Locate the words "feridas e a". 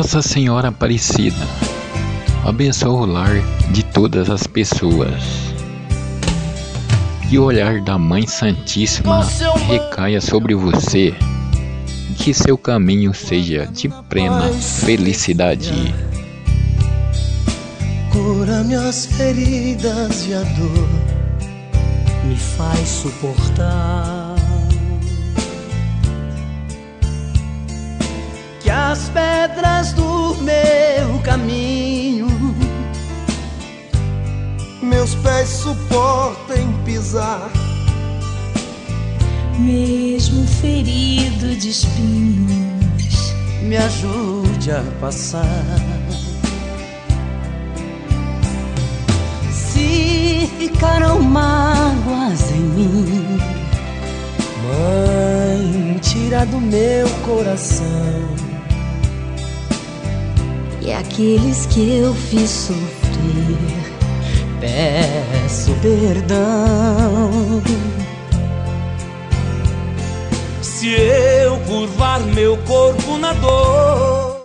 19.04-20.40